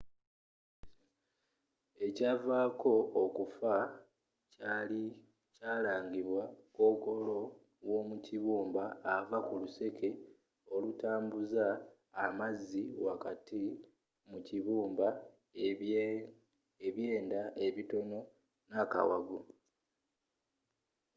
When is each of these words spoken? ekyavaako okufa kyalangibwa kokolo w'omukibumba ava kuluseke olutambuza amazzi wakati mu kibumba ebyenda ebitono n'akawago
ekyavaako 2.05 2.91
okufa 3.23 3.73
kyalangibwa 5.55 6.43
kokolo 6.75 7.37
w'omukibumba 7.89 8.83
ava 9.15 9.37
kuluseke 9.47 10.09
olutambuza 10.73 11.65
amazzi 12.25 12.83
wakati 13.07 13.63
mu 14.29 14.37
kibumba 14.47 15.07
ebyenda 16.87 17.41
ebitono 17.65 18.19
n'akawago 18.69 19.39